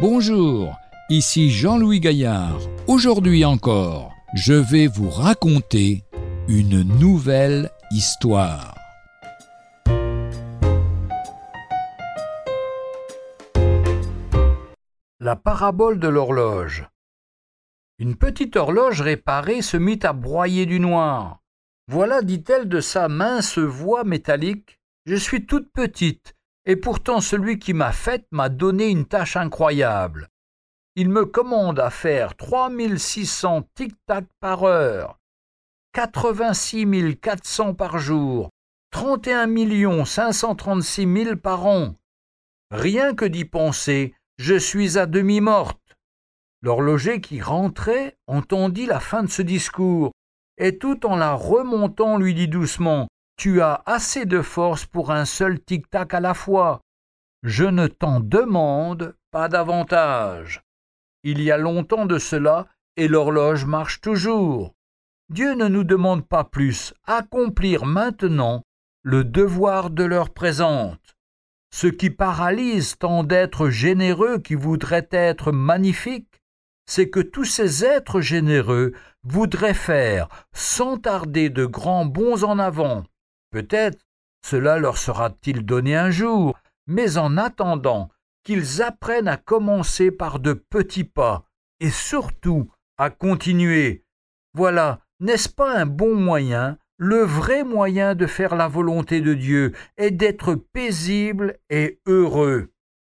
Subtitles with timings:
[0.00, 0.78] Bonjour,
[1.10, 2.58] ici Jean-Louis Gaillard.
[2.86, 6.04] Aujourd'hui encore, je vais vous raconter
[6.48, 8.74] une nouvelle histoire.
[15.20, 16.88] La parabole de l'horloge.
[17.98, 21.40] Une petite horloge réparée se mit à broyer du noir.
[21.88, 27.72] Voilà, dit-elle de sa mince voix métallique, je suis toute petite, et pourtant celui qui
[27.74, 30.28] m'a faite m'a donné une tâche incroyable.
[30.96, 35.18] Il me commande à faire trois mille six cents tic-tac par heure,
[35.92, 38.50] quatre-vingt-six quatre cents par jour,
[38.90, 41.94] trente et un millions cinq cent trente-six mille par an.
[42.70, 45.78] Rien que d'y penser, je suis à demi morte.
[46.62, 50.12] L'horloger qui rentrait entendit la fin de ce discours,
[50.58, 53.08] et tout en la remontant lui dit doucement
[53.40, 56.82] tu as assez de force pour un seul tic-tac à la fois.
[57.42, 60.60] Je ne t'en demande pas davantage.
[61.22, 62.66] Il y a longtemps de cela,
[62.98, 64.74] et l'horloge marche toujours.
[65.30, 68.62] Dieu ne nous demande pas plus, accomplir maintenant
[69.04, 71.16] le devoir de l'heure présente.
[71.72, 76.42] Ce qui paralyse tant d'êtres généreux qui voudraient être magnifiques,
[76.84, 78.92] c'est que tous ces êtres généreux
[79.24, 83.04] voudraient faire sans tarder de grands bons en avant,
[83.50, 84.04] Peut-être
[84.44, 88.10] cela leur sera-t-il donné un jour, mais en attendant
[88.44, 91.44] qu'ils apprennent à commencer par de petits pas,
[91.78, 94.04] et surtout à continuer.
[94.54, 99.72] Voilà, n'est-ce pas un bon moyen, le vrai moyen de faire la volonté de Dieu,
[99.96, 102.72] et d'être paisible et heureux?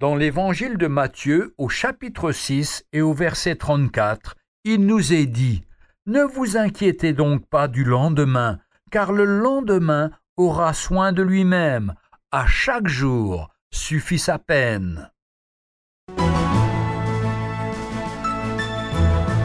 [0.00, 5.62] Dans l'évangile de Matthieu, au chapitre 6 et au verset 34, il nous est dit
[6.06, 8.60] Ne vous inquiétez donc pas du lendemain,
[8.92, 11.92] car le lendemain aura soin de lui-même.
[12.32, 15.10] À chaque jour suffit sa peine.